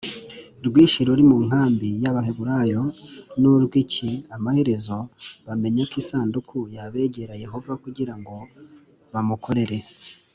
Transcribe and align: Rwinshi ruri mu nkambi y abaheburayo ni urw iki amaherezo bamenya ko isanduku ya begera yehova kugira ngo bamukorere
Rwinshi 0.65 0.99
ruri 1.07 1.23
mu 1.31 1.37
nkambi 1.47 1.89
y 2.03 2.05
abaheburayo 2.11 2.81
ni 3.39 3.47
urw 3.53 3.71
iki 3.83 4.09
amaherezo 4.35 4.97
bamenya 5.47 5.83
ko 5.91 5.95
isanduku 6.01 6.57
ya 6.75 6.83
begera 6.93 7.33
yehova 7.43 7.73
kugira 7.83 8.13
ngo 8.19 8.35
bamukorere 9.13 9.77